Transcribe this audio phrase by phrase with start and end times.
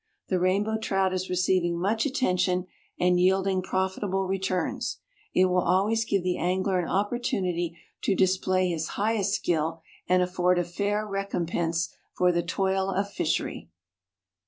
[0.29, 2.65] The Rainbow Trout is receiving much attention
[2.99, 4.97] and yielding profitable returns.
[5.31, 10.57] It will always give the angler an opportunity to display his highest skill, and afford
[10.57, 13.69] a fair recompense for the toil of fishery.